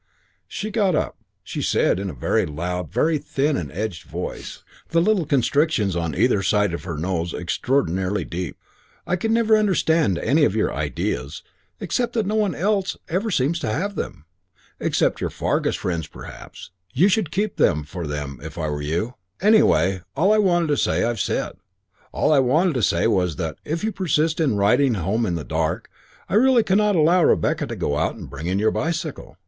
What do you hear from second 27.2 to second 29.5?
Rebecca to go out and bring in your bicycle.